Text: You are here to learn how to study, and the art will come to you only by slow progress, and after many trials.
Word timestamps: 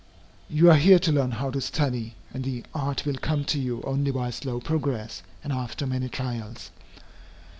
You 0.49 0.71
are 0.71 0.77
here 0.77 0.97
to 0.97 1.11
learn 1.11 1.29
how 1.29 1.51
to 1.51 1.61
study, 1.61 2.15
and 2.33 2.43
the 2.43 2.63
art 2.73 3.05
will 3.05 3.17
come 3.21 3.45
to 3.45 3.59
you 3.59 3.83
only 3.83 4.09
by 4.09 4.31
slow 4.31 4.59
progress, 4.59 5.21
and 5.43 5.53
after 5.53 5.85
many 5.85 6.09
trials. 6.09 6.71